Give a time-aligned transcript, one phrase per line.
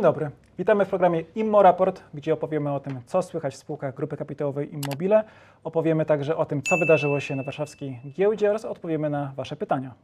[0.00, 0.30] Dzień dobry.
[0.58, 4.72] Witamy w programie Immo Raport, gdzie opowiemy o tym, co słychać w spółkach grupy kapitałowej
[4.74, 5.24] Immobile.
[5.64, 9.94] Opowiemy także o tym, co wydarzyło się na warszawskiej giełdzie oraz odpowiemy na Wasze pytania.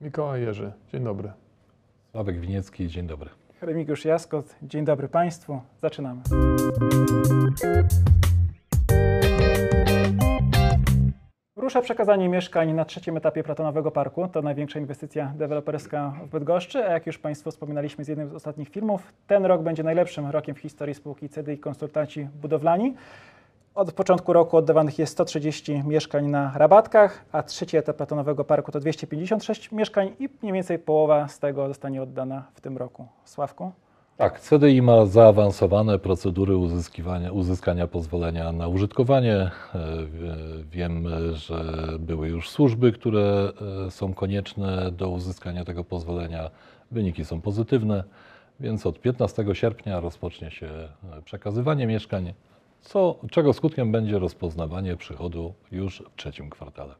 [0.00, 1.32] Mikołaj Jerzy, dzień dobry.
[2.10, 3.30] Sławek Winiecki, dzień dobry.
[3.60, 5.60] Remigiusz Jaskot, dzień dobry Państwu.
[5.80, 6.22] Zaczynamy.
[11.62, 14.28] Rusza przekazanie mieszkań na trzecim etapie Platonowego Parku.
[14.28, 18.68] To największa inwestycja deweloperska w Bydgoszczy, a jak już Państwu wspominaliśmy z jednym z ostatnich
[18.68, 22.94] filmów, ten rok będzie najlepszym rokiem w historii spółki CDI Konsultanci Budowlani.
[23.74, 28.80] Od początku roku oddawanych jest 130 mieszkań na rabatkach, a trzeci etap Platonowego Parku to
[28.80, 33.06] 256 mieszkań i mniej więcej połowa z tego zostanie oddana w tym roku.
[33.24, 33.72] Sławku?
[34.16, 39.34] Tak, CDI ma zaawansowane procedury uzyskiwania, uzyskania pozwolenia na użytkowanie.
[39.34, 39.50] E,
[40.70, 43.52] wiem, że były już służby, które
[43.86, 46.50] e, są konieczne do uzyskania tego pozwolenia.
[46.90, 48.04] Wyniki są pozytywne,
[48.60, 52.34] więc od 15 sierpnia rozpocznie się e, przekazywanie mieszkań,
[52.80, 56.94] co, czego skutkiem będzie rozpoznawanie przychodu już w trzecim kwartale.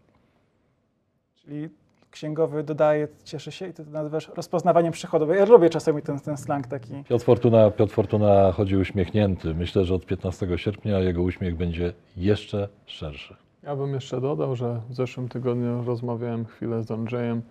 [1.36, 1.69] Czyli
[2.12, 5.27] księgowy dodaje, cieszy się i ty to nazywasz rozpoznawaniem przychodu.
[5.27, 7.05] Bo ja lubię czasami ten, ten slang taki.
[7.08, 9.55] Piotr Fortuna, Piotr Fortuna chodzi uśmiechnięty.
[9.55, 13.36] Myślę, że od 15 sierpnia jego uśmiech będzie jeszcze szerszy.
[13.62, 17.42] Ja bym jeszcze dodał, że w zeszłym tygodniu rozmawiałem chwilę z Andrzejem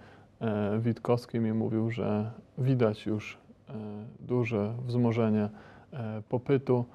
[0.42, 3.38] e, Witkowskim i mówił, że widać już
[3.70, 3.74] e,
[4.20, 5.50] duże wzmożenie
[5.94, 6.86] e, popytu.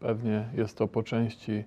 [0.00, 1.64] Pewnie jest to po części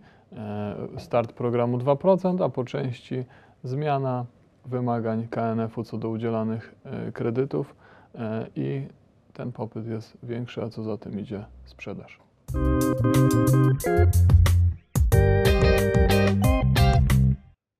[0.98, 3.26] start programu 2%, a po części
[3.64, 4.26] zmiana
[4.66, 7.76] wymagań KNF-u co do udzielanych e, kredytów
[8.16, 8.88] e, i
[9.34, 12.20] ten popyt jest większy, a co za tym idzie sprzedaż.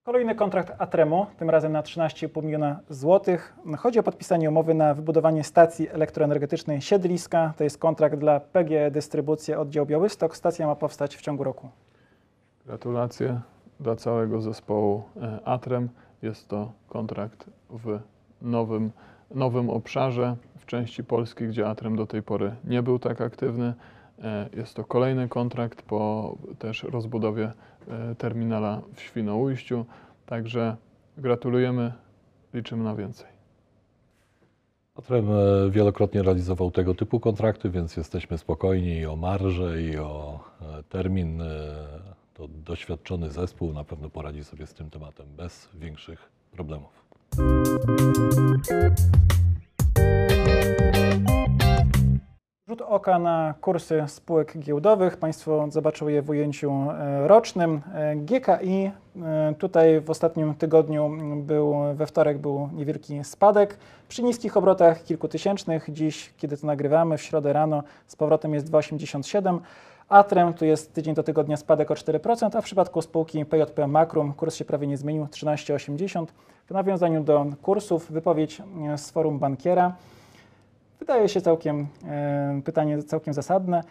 [0.10, 3.56] Kolejny kontrakt Atremo, tym razem na 13,5 miliona złotych.
[3.78, 7.54] Chodzi o podpisanie umowy na wybudowanie stacji elektroenergetycznej Siedliska.
[7.58, 10.38] To jest kontrakt dla PGE Dystrybucja Oddział Białystok.
[10.38, 11.70] Stacja ma powstać w ciągu roku.
[12.66, 13.42] Gratulacje
[13.80, 15.90] dla całego zespołu e, Atrem.
[16.22, 18.00] Jest to kontrakt w
[18.42, 18.92] nowym,
[19.36, 23.74] nowym obszarze, w części Polski, gdzie Atrem do tej pory nie był tak aktywny.
[24.24, 27.52] E, Jest to kolejny kontrakt po też rozbudowie
[27.88, 29.86] e, terminala w Świnoujściu.
[30.26, 30.76] Także
[31.18, 31.94] gratulujemy,
[32.54, 33.28] liczymy na więcej.
[34.96, 40.40] Atrem e, wielokrotnie realizował tego typu kontrakty, więc jesteśmy spokojni i o marżę, i o
[40.90, 41.44] termin.
[42.40, 47.06] To doświadczony zespół na pewno poradzi sobie z tym tematem bez większych problemów.
[52.70, 55.18] Rzut oka na kursy spółek giełdowych.
[55.18, 57.82] Państwo zobaczą je w ujęciu e, rocznym.
[57.94, 58.92] E, GKI
[59.22, 63.78] e, tutaj w ostatnim tygodniu był, we wtorek był niewielki spadek.
[64.08, 65.88] Przy niskich obrotach kilkutysięcznych.
[65.90, 69.60] Dziś, kiedy to nagrywamy, w środę rano z powrotem jest 2,87.
[70.10, 74.34] Atrem tu jest tydzień do tygodnia spadek o 4%, a w przypadku spółki PJP Makrum
[74.34, 76.26] kurs się prawie nie zmienił 13,80.
[76.66, 78.62] W nawiązaniu do kursów wypowiedź
[78.98, 79.96] z forum bankiera.
[81.00, 83.84] Wydaje się całkiem, e, pytanie całkiem zasadne.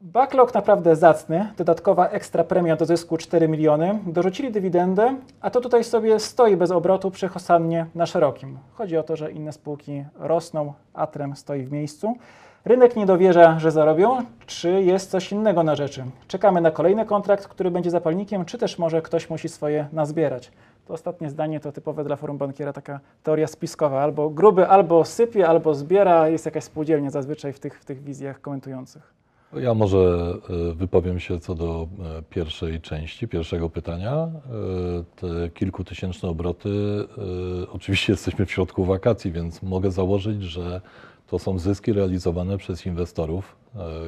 [0.00, 5.84] Backlog naprawdę zacny, dodatkowa ekstra premia do zysku 4 miliony, dorzucili dywidendę, a to tutaj
[5.84, 8.58] sobie stoi bez obrotu przy Hosannie na szerokim.
[8.74, 12.16] Chodzi o to, że inne spółki rosną, Atrem stoi w miejscu.
[12.66, 16.04] Rynek nie dowierza, że zarobią, czy jest coś innego na rzeczy.
[16.28, 20.52] Czekamy na kolejny kontrakt, który będzie zapalnikiem, czy też może ktoś musi swoje nazbierać.
[20.86, 24.02] To ostatnie zdanie to typowe dla forum bankiera taka teoria spiskowa.
[24.02, 26.28] Albo gruby albo sypie, albo zbiera.
[26.28, 29.14] Jest jakaś spółdzielnia zazwyczaj w tych, w tych wizjach komentujących.
[29.56, 30.34] Ja może
[30.70, 31.88] e, wypowiem się co do
[32.18, 34.12] e, pierwszej części, pierwszego pytania.
[34.12, 34.30] E,
[35.16, 36.68] Te kilkutysięczne obroty,
[37.72, 40.80] oczywiście jesteśmy w środku wakacji, więc mogę założyć, że
[41.26, 43.56] to są zyski realizowane przez inwestorów,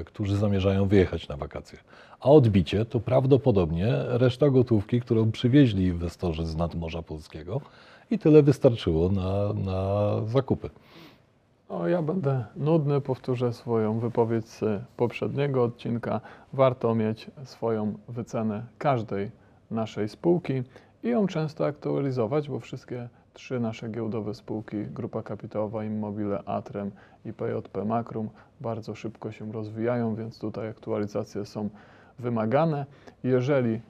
[0.00, 1.78] e, którzy zamierzają wyjechać na wakacje.
[2.20, 7.60] A odbicie to prawdopodobnie reszta gotówki, którą przywieźli inwestorzy z nadmorza polskiego
[8.10, 10.70] i tyle wystarczyło na, na zakupy.
[11.68, 16.20] O, ja będę nudny, powtórzę swoją wypowiedź z poprzedniego odcinka.
[16.52, 19.30] Warto mieć swoją wycenę każdej
[19.70, 20.62] naszej spółki
[21.02, 26.90] i ją często aktualizować, bo wszystkie trzy nasze giełdowe spółki, Grupa Kapitałowa Immobile, Atrem
[27.24, 28.30] i PJP Makrum,
[28.60, 31.68] bardzo szybko się rozwijają, więc tutaj aktualizacje są
[32.18, 32.86] wymagane.
[33.24, 33.80] Jeżeli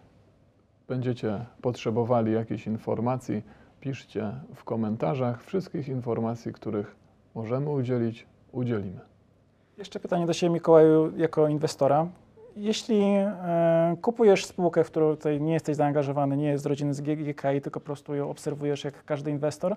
[0.88, 3.42] będziecie potrzebowali jakichś informacji,
[3.80, 5.44] piszcie w komentarzach.
[5.44, 6.96] Wszystkich informacji, których
[7.34, 9.00] możemy udzielić, udzielimy.
[9.78, 12.06] Jeszcze pytanie do Ciebie, Mikołaju, jako inwestora.
[12.56, 17.02] Jeśli e, kupujesz spółkę, w którą tutaj nie jesteś zaangażowany, nie jest z rodziny z
[17.62, 19.76] tylko po prostu ją obserwujesz jak każdy inwestor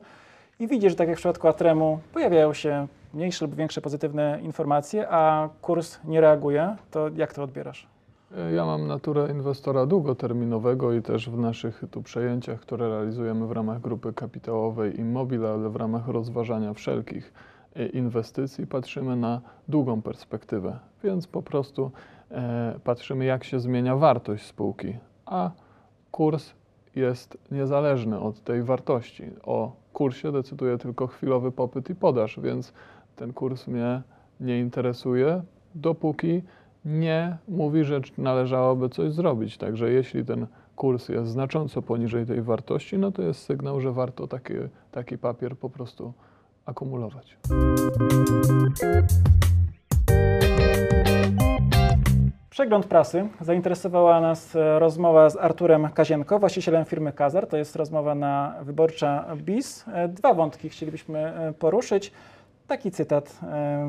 [0.60, 5.10] i widzi, że tak jak w przypadku Atremu pojawiają się mniejsze lub większe pozytywne informacje,
[5.10, 7.88] a kurs nie reaguje, to jak to odbierasz?
[8.56, 13.82] Ja mam naturę inwestora długoterminowego i też w naszych tu przejęciach, które realizujemy w ramach
[13.82, 17.34] grupy kapitałowej Immobile, ale w ramach rozważania wszelkich
[17.76, 22.21] e, inwestycji patrzymy na długą perspektywę, więc po prostu e,
[22.84, 25.52] patrzymy jak się zmienia wartość spółki, a
[26.12, 26.54] kurs
[26.96, 29.24] jest niezależny od tej wartości.
[29.44, 32.74] O kursie decyduje tylko chwilowy popyt i podaż, więc
[33.16, 34.02] ten kurs mnie
[34.40, 35.42] nie interesuje,
[35.76, 36.42] dopóki
[36.86, 39.58] nie mówi, że należałoby coś zrobić.
[39.58, 44.28] Także jeśli ten kurs jest znacząco poniżej tej wartości, no to jest sygnał, że warto
[44.28, 44.54] taki,
[44.92, 46.14] taki papier po prostu
[46.66, 47.38] akumulować.
[52.62, 53.28] Przegląd prasy.
[53.42, 57.48] Zainteresowała nas e, rozmowa z Arturem Kazienko, właścicielem firmy Kazar.
[57.48, 59.86] To jest rozmowa na Wyborcza BIS.
[59.94, 62.12] E, Dwa wątki chcielibyśmy e, poruszyć.
[62.68, 63.40] Taki cytat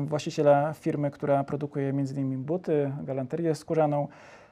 [0.05, 2.43] właściciela firmy, która produkuje m.in.
[2.43, 4.07] buty, galanterię skórzaną.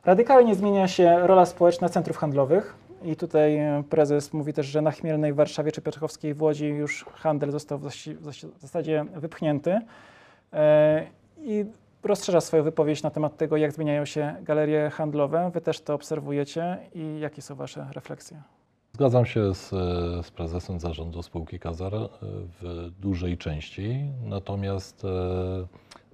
[0.05, 2.75] Radykalnie zmienia się rola społeczna centrów handlowych.
[3.03, 3.59] I tutaj
[3.89, 8.61] prezes mówi też, że na Chmielnej Warszawie czy Piotrkowskiej w Łodzi już handel został w
[8.61, 9.79] zasadzie wypchnięty.
[11.37, 11.65] I
[12.03, 15.51] rozszerza swoją wypowiedź na temat tego, jak zmieniają się galerie handlowe.
[15.53, 18.41] Wy też to obserwujecie i jakie są Wasze refleksje?
[18.93, 19.69] Zgadzam się z,
[20.25, 22.09] z prezesem zarządu spółki Kazar e,
[22.61, 25.07] w dużej części, natomiast, e,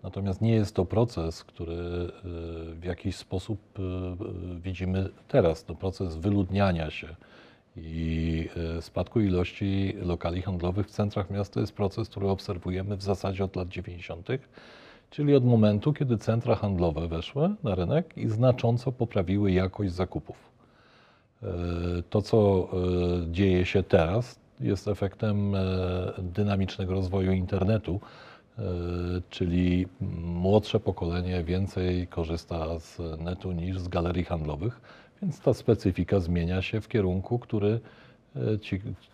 [0.03, 2.11] natomiast nie jest to proces, który e,
[2.73, 3.59] w jakiś sposób
[4.61, 5.63] widzimy teraz.
[5.63, 7.15] To proces wyludniania się
[7.75, 8.49] i
[8.81, 13.67] spadku ilości lokali handlowych w centrach miasta jest proces, który obserwujemy w zasadzie od lat
[13.67, 14.27] 90.,
[15.09, 20.37] czyli od momentu, kiedy centra handlowe weszły na rynek i znacząco poprawiły jakość zakupów.
[21.43, 21.47] E,
[22.09, 22.67] To, co
[23.27, 25.59] e, dzieje się teraz, jest efektem e,
[26.17, 27.99] dynamicznego rozwoju internetu,
[29.29, 29.87] czyli
[30.23, 34.81] młodsze pokolenie więcej korzysta z netu niż z galerii handlowych,
[35.21, 37.79] więc ta specyfika zmienia się w kierunku, który,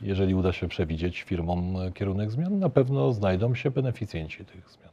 [0.02, 4.93] jeżeli uda się przewidzieć firmom kierunek zmian, na pewno znajdą się beneficjenci tych zmian.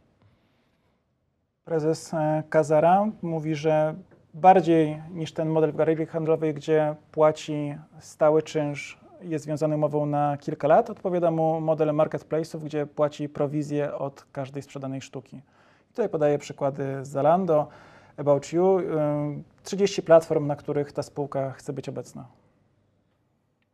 [1.64, 3.94] Prezes e, Kazara mówi, że
[4.34, 10.36] bardziej niż ten model w galerii handlowej, gdzie płaci stały czynsz, jest związany umową na
[10.36, 15.40] kilka lat, odpowiada mu model marketplace'ów, gdzie płaci prowizję od każdej sprzedanej sztuki.
[15.88, 17.68] Tutaj podaję przykłady Zalando,
[18.16, 18.84] About You, y,
[19.62, 22.26] 30 platform, na których ta spółka chce być obecna.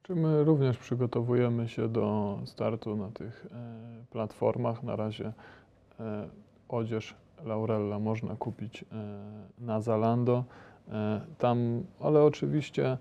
[0.02, 4.82] Czy my również przygotowujemy się do startu na tych e, platformach.
[4.82, 5.32] Na razie
[6.00, 6.28] e,
[6.68, 8.86] odzież Laurella można kupić e,
[9.58, 10.44] na Zalando.
[10.88, 12.98] E, tam, ale oczywiście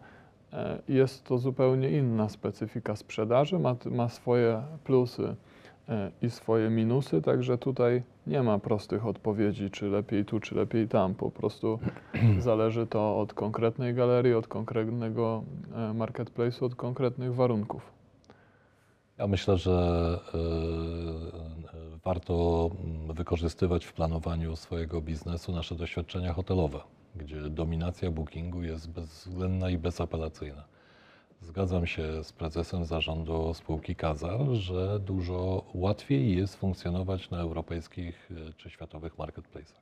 [0.54, 5.36] e, jest to zupełnie inna specyfika sprzedaży, ma, ma swoje plusy
[6.22, 11.16] i swoje minusy, także tutaj nie ma prostych odpowiedzi, czy lepiej tu, czy lepiej tam.
[11.16, 11.80] Po prostu
[12.40, 15.44] zależy to od konkretnej galerii, od konkretnego
[15.94, 17.94] marketplace'u, od konkretnych warunków.
[19.18, 20.20] Ja myślę, że
[22.06, 26.80] warto mm, wykorzystywać w planowaniu swojego biznesu nasze doświadczenia hotelowe,
[27.16, 30.64] gdzie dominacja bookingu jest bezwzględna i bezapelacyjna.
[31.42, 38.54] Zgadzam się z prezesem zarządu spółki Kazar, że dużo łatwiej jest funkcjonować na europejskich e,
[38.54, 39.82] czy światowych marketplace'ach.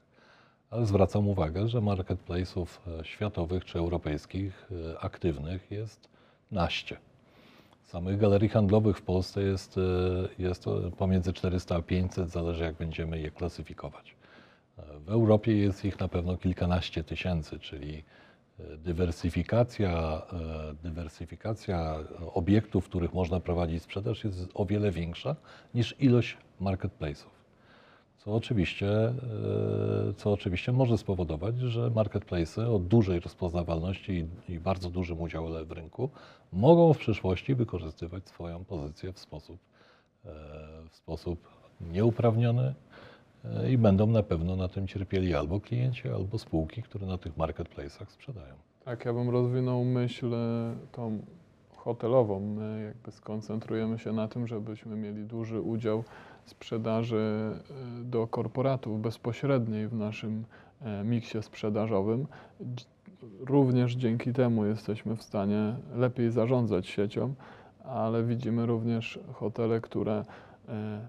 [0.69, 6.09] Ale zwracam uwagę, że marketplace'ów e, światowych czy europejskich e, aktywnych jest
[6.51, 6.97] naście.
[7.83, 9.81] Samych galerii handlowych w Polsce jest, e,
[10.43, 10.65] jest
[10.97, 14.15] pomiędzy 400 a 500, zależy jak będziemy je klasyfikować.
[14.77, 18.03] E, W Europie jest ich na pewno kilkanaście tysięcy, czyli
[18.59, 20.21] e, dywersyfikacja,
[20.83, 21.95] dywersyfikacja
[22.33, 25.35] obiektów, w których można prowadzić sprzedaż jest o wiele większa
[25.73, 27.32] niż ilość marketplace'ów.
[28.25, 29.13] Co oczywiście, e,
[30.17, 36.09] co oczywiście może spowodować, że marketplace'y o dużej rozpoznawalności i, bardzo dużym udziale w rynku
[36.53, 39.59] mogą w przyszłości wykorzystywać swoją pozycję w sposób,
[40.25, 40.29] e,
[40.89, 41.47] w sposób
[41.81, 42.73] nieuprawniony
[43.45, 47.37] e, i będą na pewno na tym cierpieli albo klienci, albo spółki, które na tych
[47.37, 48.53] marketplace'ach sprzedają.
[48.85, 50.31] Tak, ja bym rozwinął myśl
[50.91, 51.19] tą
[51.75, 52.39] hotelową.
[52.39, 56.03] My jakby skoncentrujemy się na tym, żebyśmy mieli duży udział
[56.45, 57.51] sprzedaży
[57.99, 60.45] e, do korporatów bezpośredniej w naszym
[60.81, 62.27] e, miksie sprzedażowym.
[63.39, 67.33] Również dzięki temu jesteśmy w stanie lepiej zarządzać siecią,
[67.83, 70.25] ale widzimy również hotele, które
[70.69, 70.99] e,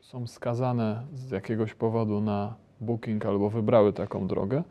[0.00, 4.62] są skazane z jakiegoś powodu na booking albo wybrały taką drogę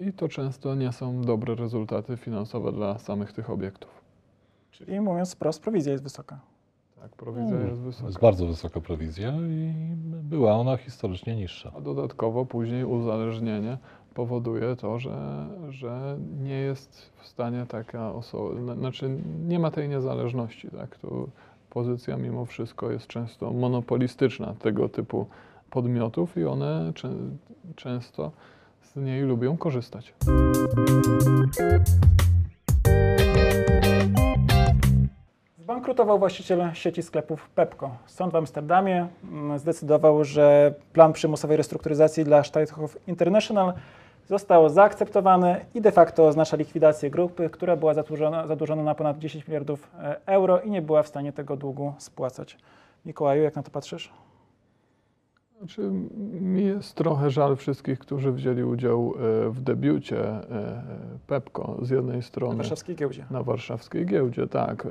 [0.00, 3.90] i to często nie są dobre rezultaty finansowe dla samych tych obiektów.
[4.70, 6.40] Czyli mówiąc wprost, prowizja jest wysoka.
[7.00, 8.06] Tak, prowizja jest wysoka.
[8.06, 9.72] Jest bardzo wysoka prowizja i
[10.22, 11.72] była ona historycznie niższa.
[11.76, 13.78] A dodatkowo później uzależnienie
[14.14, 19.10] powoduje to, że, że nie jest w stanie taka osoba, znaczy
[19.46, 20.96] nie ma tej niezależności, tak?
[20.96, 21.30] Tu
[21.70, 25.26] pozycja mimo wszystko jest często monopolistyczna tego typu
[25.70, 27.10] podmiotów i one czę,
[27.76, 28.32] często
[28.82, 30.14] z niej lubią korzystać.
[35.88, 37.90] Zbankrutował właściciel sieci sklepów Pepco.
[38.06, 43.72] Sąd w Amsterdamie mm, zdecydował, że plan przymusowej restrukturyzacji dla Steinhoff International
[44.26, 49.48] został zaakceptowany i de facto oznacza likwidację grupy, która była zadłużona, zadłużona na ponad 10
[49.48, 52.58] miliardów e, euro i nie była w stanie tego długu spłacać.
[53.06, 54.12] Mikołaju, jak na to patrzysz?
[55.58, 55.90] Znaczy,
[56.40, 59.14] mi jest trochę żal wszystkich, którzy wzięli udział
[59.46, 60.82] e, w debiucie e,
[61.26, 62.56] Pepco z jednej Na strony.
[62.56, 63.26] warszawskiej giełdzie.
[63.30, 64.86] Na warszawskiej giełdzie, tak.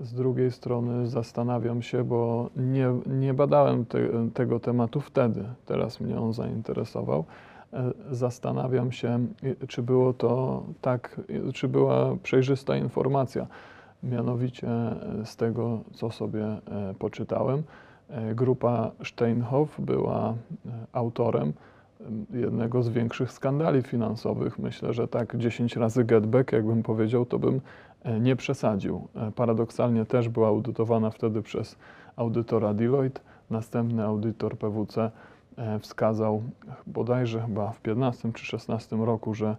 [0.00, 3.98] Z drugiej strony zastanawiam się, bo nie, nie badałem te,
[4.34, 7.24] tego tematu wtedy, teraz mnie on zainteresował.
[7.72, 9.26] E, Zastanawiam się,
[9.68, 11.20] czy było to tak,
[11.54, 13.46] czy była przejrzysta informacja.
[14.02, 16.60] Mianowicie e, z tego, co sobie e,
[16.98, 17.62] poczytałem,
[18.34, 20.34] grupa Steinhoff była
[20.92, 21.52] autorem
[22.00, 24.58] em, jednego z większych skandali finansowych.
[24.58, 27.60] Myślę, że tak 10 razy get back, jakbym powiedział, to bym
[28.20, 29.08] nie przesadził.
[29.16, 31.76] E, Paradoksalnie też była audytowana wtedy przez
[32.16, 33.20] audytora Deloitte.
[33.50, 35.10] Następny audytor PwC
[35.56, 36.42] e, wskazał
[36.86, 39.56] bodajże chyba w 15 czy 16 roku, że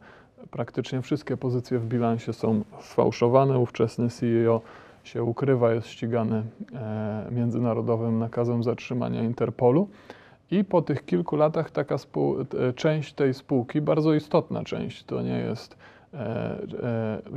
[0.51, 3.59] praktycznie wszystkie pozycje w bilansie są sfałszowane.
[3.59, 4.61] Ówczesny CEO
[5.03, 6.43] się ukrywa, jest ścigany
[6.73, 9.87] e, międzynarodowym nakazem zatrzymania Interpolu.
[10.51, 15.39] I po tych kilku latach taka e, część tej spółki, bardzo istotna część, to nie
[15.39, 16.00] jest, e, e,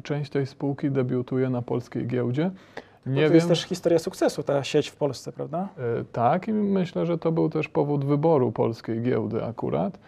[0.02, 2.50] część tej spółki debiutuje na polskiej giełdzie.
[3.06, 5.68] Bo Nie to wiem, jest też historia sukcesu, ta sieć w Polsce, prawda?
[5.78, 9.98] E, Tak, i myślę, że to był też powód wyboru polskiej giełdy akurat, e,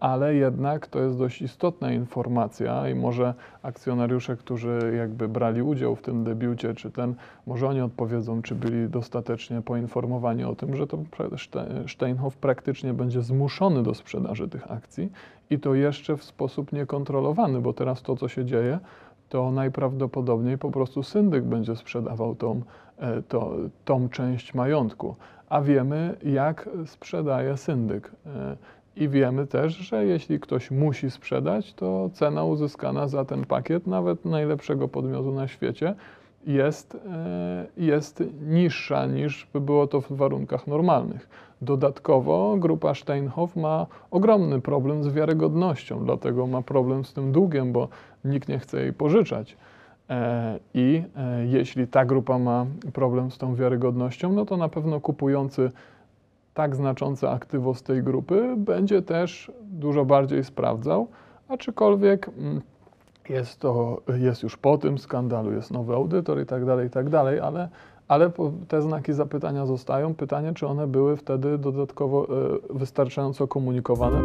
[0.00, 6.02] ale jednak to jest dość istotna informacja i może akcjonariusze, którzy jakby brali udział w
[6.02, 7.14] tym debiucie, czy ten,
[7.46, 10.98] może oni odpowiedzą, czy byli dostatecznie poinformowani o tym, że to
[11.88, 15.12] Steinhoff praktycznie będzie zmuszony do sprzedaży tych akcji
[15.50, 18.78] i to jeszcze w sposób niekontrolowany, bo teraz to, co się dzieje,
[19.28, 22.62] to najprawdopodobniej po prostu syndyk będzie sprzedawał tą,
[22.98, 23.52] e, to,
[23.84, 25.16] tą część majątku.
[25.48, 28.12] A wiemy, jak sprzedaje syndyk.
[28.96, 34.24] I wiemy też, że jeśli ktoś musi sprzedać, to cena uzyskana za ten pakiet, nawet
[34.24, 35.94] najlepszego podmiotu na świecie,
[36.46, 41.28] jest, e, jest niższa niż by było to w warunkach normalnych.
[41.62, 47.88] Dodatkowo grupa Steinhoff ma ogromny problem z wiarygodnością, dlatego ma problem z tym długiem, bo
[48.24, 49.56] nikt nie chce jej pożyczać.
[50.10, 55.00] E, I e, jeśli ta grupa ma problem z tą wiarygodnością, no to na pewno
[55.00, 55.70] kupujący
[56.54, 61.08] tak znaczące aktywo z tej grupy będzie też dużo bardziej sprawdzał,
[61.48, 62.62] aczkolwiek mm,
[63.28, 67.08] jest to, jest już po tym skandalu, jest nowy audytor i tak dalej, i tak
[67.08, 67.68] dalej, ale,
[68.08, 68.30] ale
[68.68, 70.14] te znaki zapytania zostają.
[70.14, 72.28] Pytanie, czy one były wtedy dodatkowo e,
[72.70, 74.18] wystarczająco komunikowane.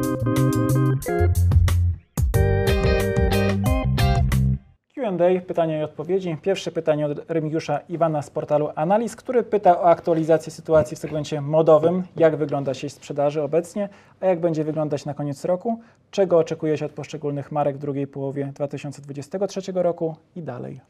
[5.07, 6.37] Q&A, pytania i odpowiedzi.
[6.41, 11.41] Pierwsze pytanie od Remigiusza Iwana z portalu Analiz, który pyta o aktualizację sytuacji w segmencie
[11.41, 12.03] modowym.
[12.15, 13.89] Jak wygląda sieć sprzedaży obecnie,
[14.21, 15.79] a jak będzie wyglądać na koniec roku?
[16.11, 20.81] Czego oczekuje się od poszczególnych marek w drugiej połowie 2023 roku i dalej?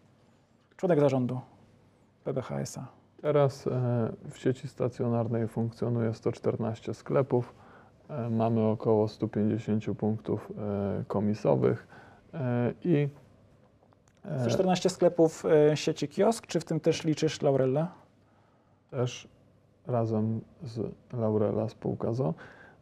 [0.77, 1.39] Członek zarządu
[2.23, 2.87] PBHS-a.
[3.21, 3.71] Teraz e,
[4.31, 7.53] w sieci stacjonarnej funkcjonuje 114 sklepów.
[8.09, 11.87] E, Mamy około 150 punktów e, komisowych
[12.83, 13.09] i
[14.27, 17.87] e, 114 sklepów e, sieci kiosk, czy w tym też liczysz Laurelle?
[18.91, 19.27] też
[19.87, 22.33] razem z Laurela spółka ZO,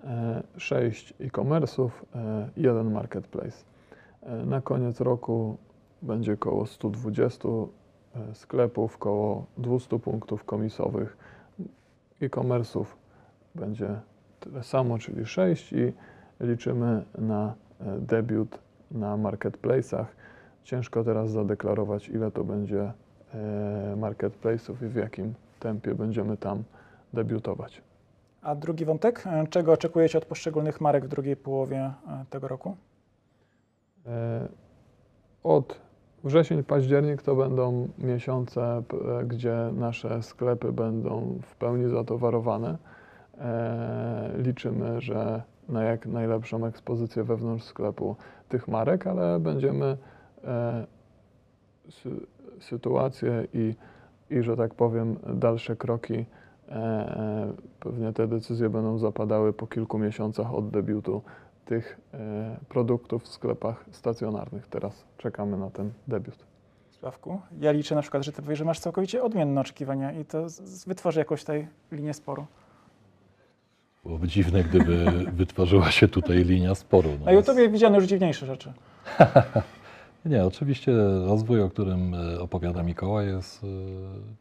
[0.03, 3.63] e, 6 e-commerce'ów, e, jeden marketplace.
[4.23, 5.57] E, Na koniec roku
[6.01, 11.17] będzie około 120 e, sklepów, około 200 punktów komisowych.
[12.21, 12.85] E-commerce'ów
[13.55, 13.99] będzie
[14.39, 15.93] tyle samo, czyli 6 i
[16.39, 18.59] liczymy na e, debiut
[18.91, 20.05] na marketplace'ach.
[20.65, 26.63] Ciężko teraz zadeklarować, ile to będzie e, marketplace'ów i w jakim tempie będziemy tam
[27.13, 27.81] debiutować.
[28.41, 32.75] A drugi wątek, e, czego oczekujecie od poszczególnych marek w drugiej połowie e, tego roku?
[35.43, 35.81] Od
[36.23, 38.83] wrzesień, październik to będą miesiące,
[39.27, 42.77] gdzie nasze sklepy będą w pełni zatowarowane.
[44.37, 48.15] Liczymy, że na jak najlepszą ekspozycję wewnątrz sklepu
[48.49, 49.97] tych marek, ale będziemy
[51.89, 52.25] sy-
[52.59, 53.75] sytuację i
[54.29, 56.25] i, że tak powiem, dalsze kroki,
[56.69, 61.21] e, pewnie te decyzje będą zapadały po kilku miesiącach od debiutu
[61.65, 64.67] tych e, produktów w sklepach stacjonarnych.
[64.67, 66.45] Teraz czekamy na ten debiut.
[66.89, 70.45] Sławku, ja liczę na przykład, że ty powiesz, że masz całkowicie odmienne oczekiwania i to
[70.87, 72.45] wytworzy jakąś tutaj linię sporu.
[74.03, 75.05] Byłoby dziwne, gdyby
[75.41, 77.09] wytworzyła się tutaj linia sporu.
[77.19, 78.73] No Na YouTubie widziano już dziwniejsze rzeczy.
[80.25, 80.91] Nie, oczywiście
[81.25, 83.67] rozwój, o którym e, opowiada Mikołaj, jest e,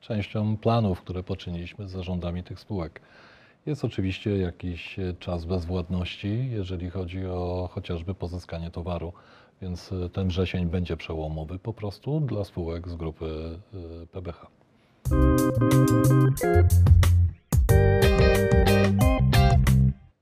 [0.00, 3.00] częścią planów, które poczyniliśmy z zarządami tych spółek.
[3.66, 9.12] Jest oczywiście jakiś e, czas bezwładności, jeżeli chodzi o chociażby pozyskanie towaru,
[9.62, 13.58] więc ten wrzesień będzie przełomowy po prostu dla spółek z grupy
[14.12, 14.46] PBH.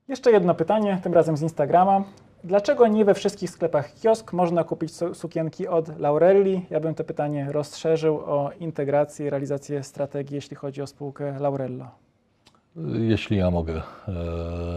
[0.07, 2.03] Jeszcze jedno pytanie, tym razem z Instagrama.
[2.43, 6.65] Dlaczego nie we wszystkich sklepach kiosk można kupić su- sukienki od Laurelli?
[6.69, 11.91] Ja bym to pytanie rozszerzył o integrację i realizację strategii, jeśli chodzi o spółkę Laurella.
[12.99, 13.73] Jeśli ja mogę.
[14.07, 14.13] E,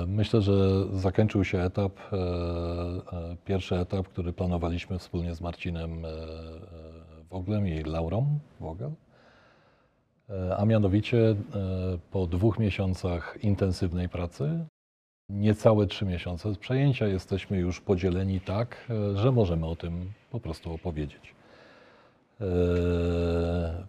[0.06, 0.52] Myślę, że
[0.92, 6.02] zakończył się etap, e, e, pierwszy etap, który planowaliśmy wspólnie z Marcinem
[7.30, 8.90] Woglem i Laurą Wogel.
[10.58, 11.34] A mianowicie
[12.10, 14.66] po dwóch miesiącach intensywnej pracy,
[15.28, 20.40] niecałe trzy miesiące z przejęcia, jesteśmy już podzieleni tak, e, że możemy o tym po
[20.40, 21.34] prostu opowiedzieć.
[22.40, 22.44] E,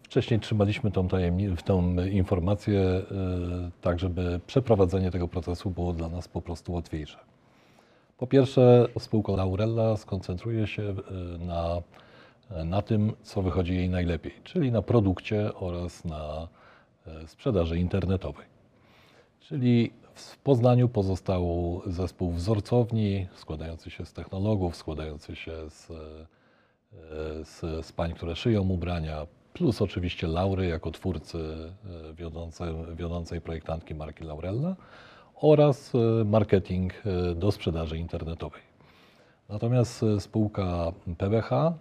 [0.04, 3.04] Wcześniej trzymaliśmy tą, tajemni- tą informację e,
[3.82, 7.18] tak, żeby przeprowadzenie tego procesu było dla nas po prostu łatwiejsze.
[8.18, 10.96] Po pierwsze, spółka Laurella skoncentruje się
[11.40, 11.82] na,
[12.66, 16.48] na tym, co wychodzi jej najlepiej, czyli na produkcie oraz na
[17.28, 18.46] sprzedaży internetowej.
[19.40, 25.96] Czyli w Poznaniu pozostał zespół wzorcowni składający się z technologów, składający się z, e,
[27.46, 31.38] z, z pań, które szyją ubrania, plus oczywiście Laury jako twórcy
[32.10, 34.76] e, wiodącej, wiodącej projektantki marki Laurella
[35.36, 36.94] oraz e, marketing
[37.36, 38.62] do sprzedaży internetowej.
[39.50, 41.74] Natomiast spółka PBH,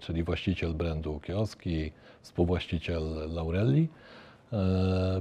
[0.00, 3.88] czyli właściciel brandu Kioski, współwłaściciel Laurelli,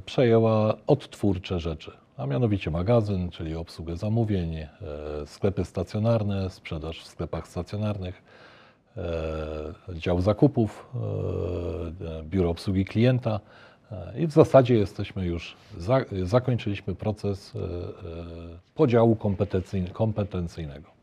[0.05, 4.69] przejęła odtwórcze rzeczy, a mianowicie magazyn, czyli obsługę zamówień, e,
[5.25, 8.23] sklepy stacjonarne, sprzedaż w sklepach stacjonarnych,
[8.97, 9.03] e,
[9.93, 13.39] dział zakupów, e, biuro obsługi klienta
[13.91, 17.63] e, i w zasadzie jesteśmy już, za, zakończyliśmy proces e, e,
[18.75, 20.94] podziału kompetencyjn- kompetencyjnego.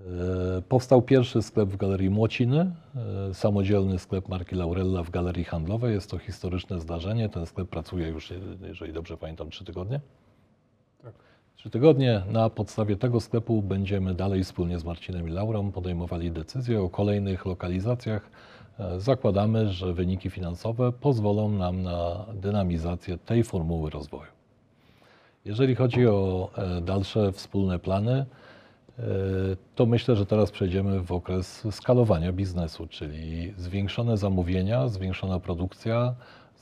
[0.00, 2.72] E, Powstał pierwszy sklep w Galerii Młociny,
[3.30, 5.94] e, samodzielny sklep marki Laurella w Galerii Handlowej.
[5.94, 7.28] Jest to historyczne zdarzenie.
[7.28, 10.00] Ten sklep pracuje już, e, jeżeli dobrze pamiętam, trzy tygodnie.
[11.02, 11.12] Tak.
[11.56, 12.22] Trzy tygodnie.
[12.30, 17.46] Na podstawie tego sklepu będziemy dalej wspólnie z Marcinem i Laurą podejmowali decyzje o kolejnych
[17.46, 18.30] lokalizacjach.
[18.98, 24.30] Zakładamy, że wyniki finansowe pozwolą nam na dynamizację tej formuły rozwoju.
[25.44, 26.50] Jeżeli chodzi o
[26.82, 28.26] dalsze wspólne plany,
[29.74, 36.14] to myślę, że teraz przejdziemy w okres skalowania biznesu, czyli zwiększone zamówienia, zwiększona produkcja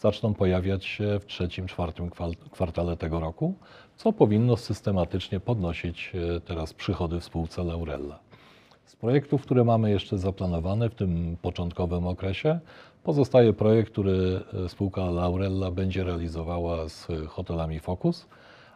[0.02, 2.10] zaczną pojawiać się w trzecim, czwartym
[2.50, 3.54] kwartale tego roku,
[3.96, 8.18] co powinno systematycznie podnosić e, teraz przychody w spółce Laurella.
[8.84, 12.60] Z projektów, które mamy jeszcze zaplanowane w tym początkowym okresie,
[13.02, 18.26] pozostaje projekt, który e, spółka Laurella będzie realizowała z hotelami Focus,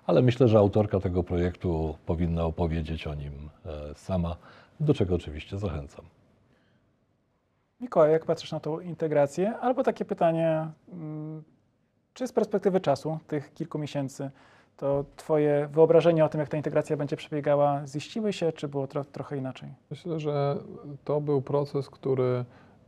[0.07, 4.37] ale myślę, że autorka tego projektu powinna opowiedzieć o nim e, sama,
[4.81, 6.05] do czego oczywiście zachęcam.
[7.81, 9.57] Mikołaj, jak patrzysz na tą integrację?
[9.57, 11.43] Albo takie pytanie, mm,
[12.15, 14.31] czy z perspektywy czasu, tych kilku miesięcy,
[14.77, 19.05] to Twoje wyobrażenia o tym, jak ta integracja będzie przebiegała, ziściły się, czy było tro,
[19.05, 19.69] trochę inaczej?
[19.91, 20.57] Myślę, że
[21.05, 22.45] to był proces, który,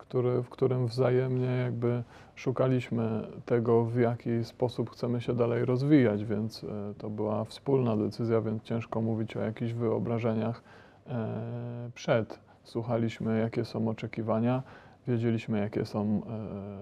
[0.09, 2.03] który, w którym wzajemnie jakby
[2.35, 8.41] szukaliśmy tego, w jaki sposób chcemy się dalej rozwijać, więc e, to była wspólna decyzja,
[8.41, 10.63] więc ciężko mówić o jakichś wyobrażeniach
[11.07, 12.41] e, przed.
[12.65, 14.63] Słuchaliśmy, jakie są oczekiwania,
[15.09, 16.23] wiedzieliśmy, jakie są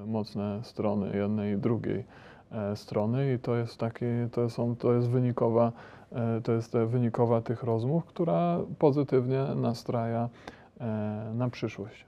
[0.03, 2.05] e, mocne strony jednej i drugiej
[2.75, 5.73] strony i to jest taki, to, są, to jest wynikowa,
[6.45, 10.29] to jest wynikowa tych rozmów, która pozytywnie nastraja
[11.35, 12.07] na przyszłość.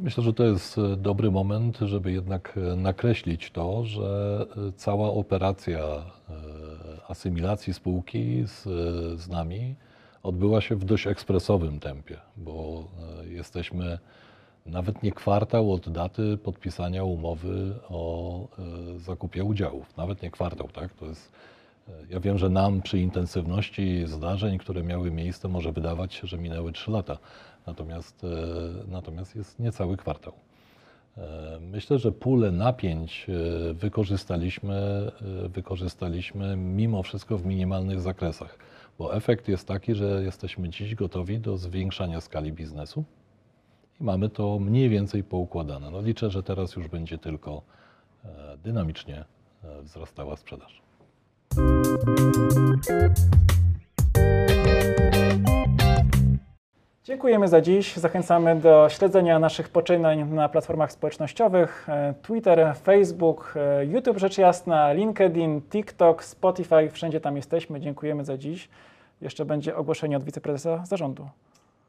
[0.00, 5.10] Myślę, że to jest e, dobry moment, żeby jednak e, nakreślić to, że e, cała
[5.10, 5.80] operacja
[7.08, 8.62] asymilacji spółki z,
[9.20, 9.74] z nami
[10.22, 12.84] odbyła się w dość ekspresowym tempie, bo
[13.24, 13.98] jesteśmy
[14.66, 18.48] nawet nie kwartał od daty podpisania umowy o
[18.96, 19.96] zakupie udziałów.
[19.96, 20.94] Nawet nie kwartał, tak?
[20.94, 21.32] To jest,
[22.10, 26.72] ja wiem, że nam przy intensywności zdarzeń, które miały miejsce, może wydawać się, że minęły
[26.72, 27.18] 3 lata.
[27.68, 28.28] Natomiast, e,
[28.86, 30.32] natomiast jest niecały kwartał.
[31.18, 35.10] E, Myślę, że pulę napięć e, wykorzystaliśmy,
[35.48, 38.58] wykorzystaliśmy mimo wszystko w minimalnych zakresach,
[38.98, 43.04] bo efekt jest taki, że jesteśmy dziś gotowi do zwiększania skali biznesu
[44.00, 45.90] i mamy to mniej więcej poukładane.
[45.90, 47.62] No liczę, że teraz już będzie tylko
[48.64, 49.24] dynamicznie
[49.82, 50.82] wzrastała sprzedaż.
[57.08, 57.96] Dziękujemy za dziś.
[57.96, 64.92] Zachęcamy do śledzenia naszych poczynań na platformach społecznościowych e, Twitter, Facebook, e, YouTube rzecz jasna,
[64.92, 66.90] LinkedIn, TikTok, Spotify.
[66.90, 67.80] Wszędzie tam jesteśmy.
[67.80, 68.68] Dziękujemy za dziś.
[69.20, 71.28] Jeszcze będzie ogłoszenie od wiceprezesa zarządu.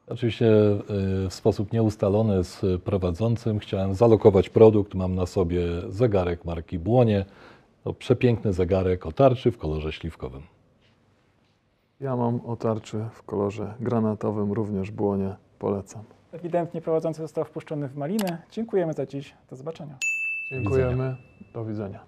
[0.08, 4.94] Oczywiście y, w sposób nieustalony z prowadzącym chciałem zalokować produkt.
[4.94, 7.24] Mam na sobie zegarek marki Błonie.
[7.84, 10.42] To przepiękny zegarek o tarczy w kolorze śliwkowym.
[12.00, 15.36] Ja mam otarczy w kolorze granatowym, również błonie.
[15.58, 16.02] Polecam.
[16.32, 18.38] Ewidentnie prowadzący został wpuszczony w maliny.
[18.50, 19.34] Dziękujemy za dziś.
[19.50, 19.98] Do zobaczenia.
[20.50, 21.16] Dziękujemy.
[21.54, 22.00] Do widzenia.